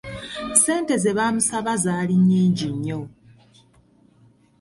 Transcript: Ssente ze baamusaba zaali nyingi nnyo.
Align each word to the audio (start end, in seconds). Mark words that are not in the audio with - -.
Ssente 0.55 0.93
ze 1.03 1.11
baamusaba 1.17 1.73
zaali 1.83 2.15
nyingi 2.27 2.65
nnyo. 2.73 2.99